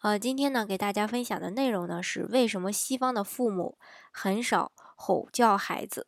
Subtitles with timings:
[0.00, 3.76] 呃，今天呢，给大家分享的内容呢是为什么西方的父母
[4.12, 6.06] 很少吼叫孩子。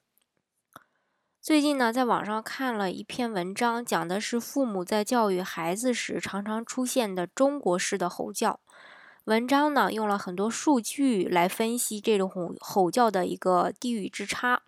[1.41, 8.61] 最近呢，在网上看了一篇文章，讲的是父母在教育孩子时常常出现的中国式的吼叫。
[9.25, 14.63] 文章呢，用了很多数据来分析这种吼吼叫的一个地域之差。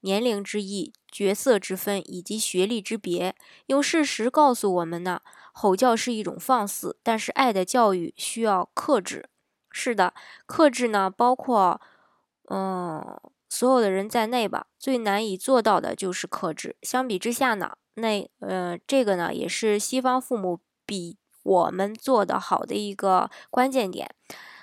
[0.00, 5.20] 年龄之异、角色之分以及学历之别，用事实告诉我们呢，
[5.58, 9.30] 吼叫是一种放肆，但是爱的教育需要克制。
[9.70, 10.12] 是的，
[10.44, 11.80] 克制呢，包括
[12.50, 16.76] 嗯所有的人在内吧，最难以做到的就是克制。
[16.82, 24.10] 相比之下呢，那呃这个呢，也是西方父母比我们做的好的一个关键点。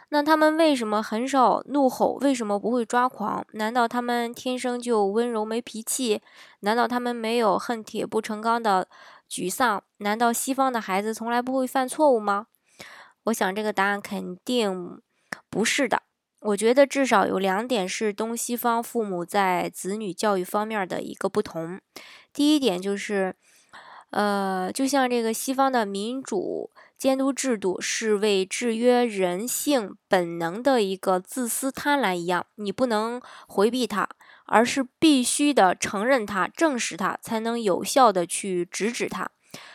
[0.09, 2.19] 那他们为什么很少怒吼？
[2.21, 3.43] 为什么不会抓狂？
[3.53, 6.21] 难道他们天生就温柔没脾气？
[6.59, 8.87] 难道他们没有恨铁不成钢的
[9.33, 9.83] 沮丧？
[9.97, 12.45] 难道西方的孩子从来不会犯错误吗？
[13.23, 15.01] 我想这个答案肯定
[15.49, 16.03] 不是的。
[16.41, 21.81] 我觉得至少有两点是东西方父母在子女教育方面的一个不同。
[22.31, 23.33] 第一点就是，
[24.11, 26.69] 呃，就像这个西方的民主。
[26.95, 34.07] 监督制度是为制约人性本能的一个自私贪婪一样，你不能回避它，
[34.45, 39.29] 而是必须的承认它、正视它，才能有效的去直指它。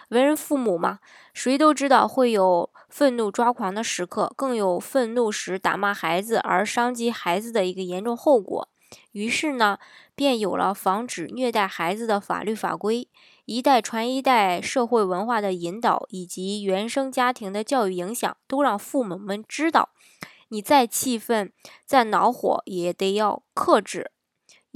[0.09, 1.01] 为人父母嘛，
[1.35, 8.69] 谁都知道会有愤怒抓狂的时刻，更有愤怒时打骂孩子而伤及孩子的一个严重后果。
[9.13, 9.79] 于是呢，
[10.15, 13.09] 便有了防止虐待孩子的法律法规。
[13.45, 19.91] 一代传一代，社会文化的引导以及原生家庭的教育影响，都让父母们知道，
[20.49, 21.53] 你再气愤、
[21.85, 24.11] 再恼火，也得要克制，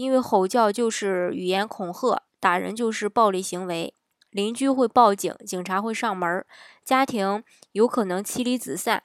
[0.02, 3.94] 因为吼叫就是语言恐吓，打人就是暴力行为，
[4.30, 6.44] 邻居会报警，警察会上门，
[6.84, 9.04] 家庭有可能妻离子散。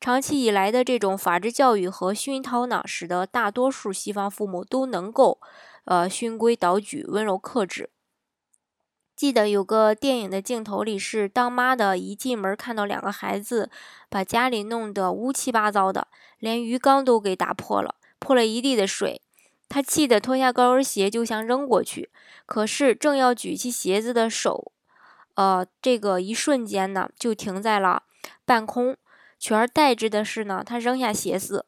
[0.00, 5.40] 长期以来的这种法治教育和熏陶呢，使得大多数西方父母都能够，
[5.84, 7.90] 呃，循规蹈矩、温柔克制。
[9.16, 13.68] 记得有个电影的镜头里，是当妈的一进门看到两个孩子
[14.08, 16.06] 把家里弄得乌七八糟的，
[16.38, 19.20] 连鱼缸都给打破了，泼了一地的水。
[19.68, 22.10] 他气得脱下高跟鞋就想扔过去，
[22.46, 24.72] 可是正要举起鞋子的手，
[25.34, 28.04] 呃，这个一瞬间呢，就停在了
[28.44, 28.96] 半空，
[29.38, 31.66] 取而代之的是呢，他扔下鞋子，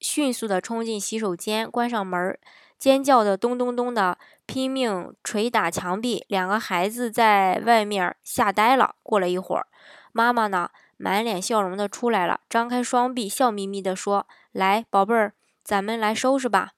[0.00, 2.38] 迅速的冲进洗手间，关上门。
[2.78, 6.24] 尖叫的咚咚咚的，拼命捶打墙壁。
[6.26, 8.96] 两个孩子在外面吓呆了。
[9.04, 9.68] 过了一会儿，
[10.10, 16.72] 妈妈呢，满脸笑容的出来了，张开双臂，笑眯眯的说：“来，宝贝儿，咱们来收拾吧。”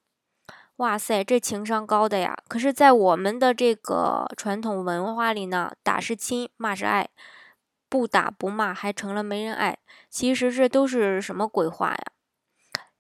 [0.78, 2.36] 哇塞，这情商高的呀！
[2.48, 7.08] 可是，在我们的这个传统文化里呢，打是亲，骂是爱，
[7.88, 9.78] 不打不骂还成了没人爱。
[10.10, 12.04] 其实这都是什么鬼话呀？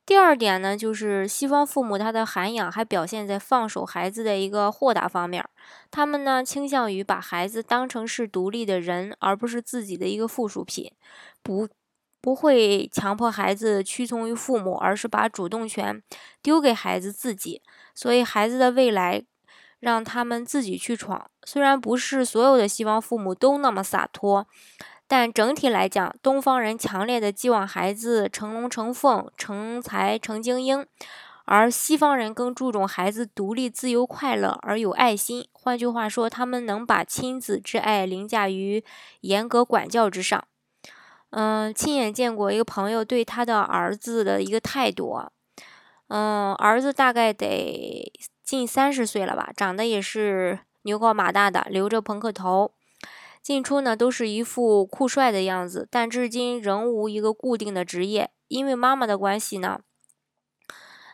[0.06, 5.44] 第二点呢，就是西方父母他的涵养还表现在放手孩子的一个豁达方面。
[5.90, 10.92] 他们呢倾向于把孩子当成是独立的人，而不是自己的一个附属品，
[11.42, 11.68] 不
[12.24, 16.02] 不会强迫孩子屈从于父母，而是把主动权
[16.40, 17.60] 丢给孩子自己。
[17.94, 19.22] 所以孩子的未来
[19.78, 21.30] 让他们自己去闯。
[21.44, 24.46] 虽然不是所有的西方父母都那么洒脱。
[25.06, 30.86] 但整体来讲，东方人强烈的寄望孩子成龙成凤、成才成精英，
[31.44, 35.46] 而西方人更注重孩子独立、自由、快乐而有爱心。
[35.52, 38.82] 换句话说，他们能把亲子之爱凌驾于
[39.20, 40.42] 严格管教之上。
[41.36, 45.20] 嗯，亲眼见过一个朋友对他的儿子的一个态度。
[46.06, 48.12] 嗯，儿子大概得
[48.44, 52.72] 近三十岁了吧，长得也是牛高马大的，留着朋克头。
[53.42, 58.30] 进出呢都是一副酷帅的样子，但至今仍无一个固定的职业。
[58.46, 59.80] 因为妈妈的关系呢，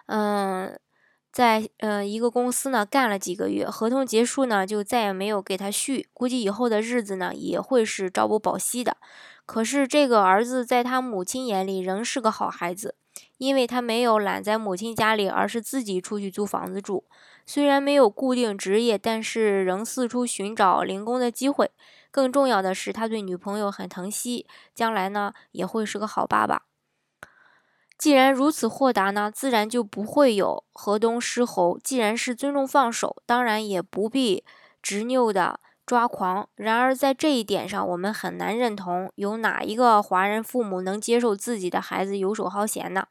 [0.04, 0.78] 嗯，
[1.32, 8.98] 在嗯一个公司呢干了几个月，合同结束呢就再也没有给他续，估计以后的日子呢也会是朝不保夕的。
[9.50, 12.94] 可是这个儿子在他母亲眼里仍是个好孩子，
[13.36, 17.02] 因为他没有懒在母亲家里，而是自己出去租房子住。
[17.44, 21.72] 虽然没有固定职业，但是仍四处寻找零工的机会。
[22.12, 26.62] 更重要的是，他对女朋友很疼惜，将来呢也会是个好爸爸。
[27.98, 31.76] 既然如此豁达呢，自然就不会有河东狮吼。
[31.82, 34.44] 既然是尊重放手，当然也不必
[34.80, 35.58] 执拗的
[35.90, 36.48] 抓狂。
[36.54, 43.08] 然而在这一点上，我们很难认同，有哪一个华人父母能接受自己的孩子游手好闲呢？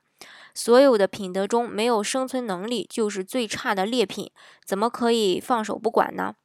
[0.53, 4.31] 所有的品德中，没有生存能力就是最差的劣品，
[4.63, 6.35] 怎么可以放手不管呢？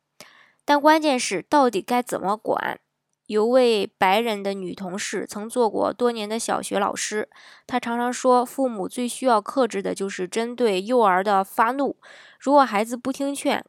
[0.64, 2.80] 但关键是，到底该怎么管？
[3.26, 7.28] 有位白人的女同事曾做过多年的小学老师，
[7.64, 11.96] 她常常说，父母最需要克制的就是针对幼儿的发怒。
[12.40, 13.64] 如果孩子不听劝，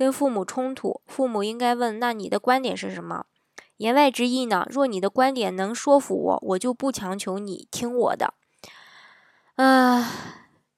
[0.00, 3.26] 跟父母冲突，父母应该问：“那你的观点是什么？”
[3.76, 4.66] 言外之意呢？
[4.70, 8.32] 若你的观点能说服我，我就不强求你听我的。
[9.56, 10.10] 啊，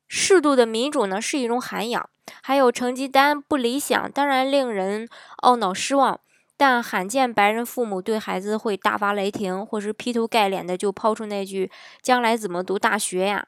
[0.09, 2.11] 适度的民主呢是一种涵养。
[2.43, 5.09] 还有成绩单不理想，当然令人
[5.45, 6.19] 懊恼失望。
[6.57, 11.71] 但罕见白人父母对孩子会大发雷霆，或是劈头盖脸的就抛出那句
[12.03, 13.47] “将来怎么读大学呀？”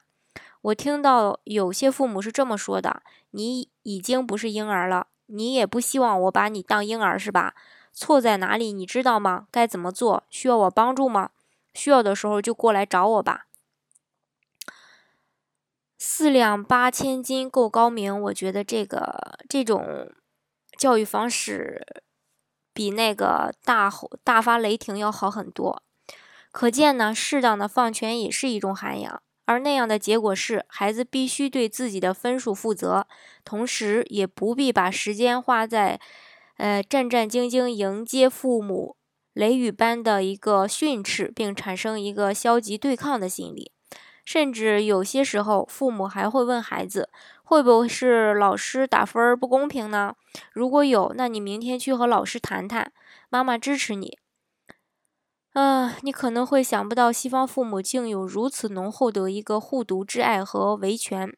[0.63, 3.01] 我听到有些父母是这么说的
[3.31, 7.55] ：“你已经不是婴儿了，你也不希望我把你当婴儿是吧？
[7.93, 9.47] 错在哪里你知道吗？
[9.51, 10.23] 该怎么做？
[10.29, 11.31] 需要我帮助吗？
[11.73, 13.47] 需要的时候就过来找我吧。”
[15.97, 20.11] 四两八千斤够高明，我觉得这个这种
[20.77, 22.03] 教育方式。
[22.77, 25.81] 比那个大吼大发雷霆要好很多，
[26.51, 33.07] 可见呢，适当的放权也是一种涵养，而那样的结果是，孩子必须对自己的分数负责，
[33.43, 35.99] 同时也不必把时间花在，
[36.57, 38.95] 呃，战战兢兢迎接父母
[39.33, 43.71] 雷雨般的一个训斥，并产生一个消极对抗的心理。
[44.25, 47.09] 甚至有些时候，父母还会问孩子
[47.45, 50.15] ：“会不会是老师打分不公平呢？
[50.51, 52.91] 如果有，那你明天去和老师谈谈，
[53.29, 54.17] 妈妈支持你。”
[55.55, 61.33] 啊，你可能会想不到，西方父母竟有如此浓厚的一个护犊之爱和维权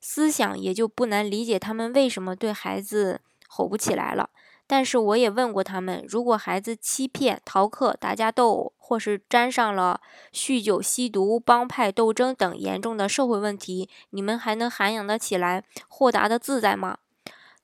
[0.00, 4.30] 思想，也就不难理解他们为什么对孩子吼不起来了。
[4.68, 10.00] 但是我也问过他们，如果孩子欺骗、逃课、打架斗殴，或是沾上了
[10.32, 16.98] 酗酒、吸毒、帮派斗争等严重的社会问题，你们还能涵养得起来、豁达的自在吗？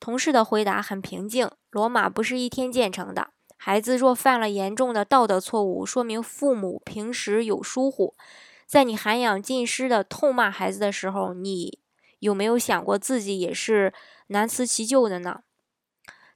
[0.00, 3.28] 同事的回答很平静：罗马不是一天建成的。
[3.64, 8.12] 孩子若犯了严重的道德错误，说明父母平时有疏忽。
[8.66, 11.78] 在你涵养尽失的痛骂孩子的时候，你
[12.18, 13.94] 有没有想过自己也是
[14.26, 15.42] 难辞其咎的呢？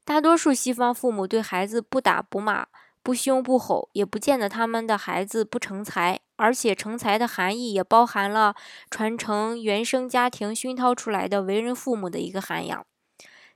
[0.05, 2.69] 大多数西方父母对孩子不打不骂、
[3.02, 6.20] 不凶不吼，也不见得他们的孩子不成才。
[6.37, 8.55] 而且成才的含义也包含了
[8.88, 12.87] 传承原生家庭熏陶出来的为人父母的一个涵养。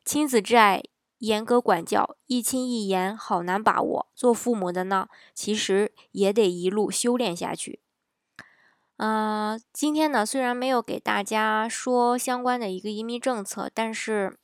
[0.04, 0.82] 亲子之爱、
[1.20, 4.08] 严格管教、一亲一言，好难把握。
[4.14, 7.80] 做父母的呢，其实也得一路修炼下去。
[8.98, 14.36] 嗯，今天呢，虽然没有给大家说相关的一个移民政策，但是。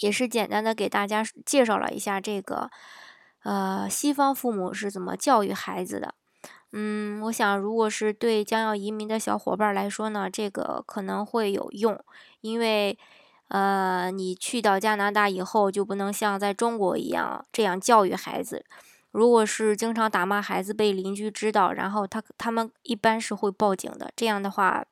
[0.00, 2.68] 也是简单的给大家介绍了一下这个，
[3.44, 6.14] 呃，西方父母是怎么教育孩子的。
[6.72, 11.98] 嗯，我想如果是对将要移民的小伙伴来说呢，这个可能会有用，
[12.42, 12.98] 因为，
[13.48, 18.64] 呃，你去到加拿大以后就不能像在中国一样这样教育孩子。
[19.12, 24.12] 如果是经常打骂孩子被邻居知道，然后他他们一般是会报警的。
[24.14, 24.84] 这样的话，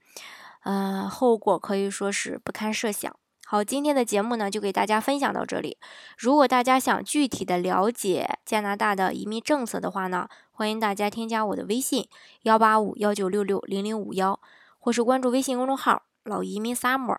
[0.63, 3.15] 呃，后果可以说是不堪设想。
[3.45, 5.77] 好，今天的节目呢，就给大家分享到这里。
[6.17, 12.09] 如果大家想具体的了解加拿大的移民政策的话呢，欢迎大家添加我的微信
[12.43, 14.41] 幺八五幺九六六零零五幺，
[14.79, 17.19] 或是关注微信公众号“老移民 summer”，